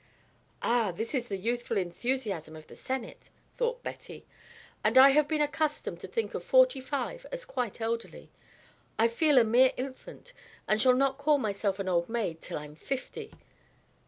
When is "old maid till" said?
11.87-12.57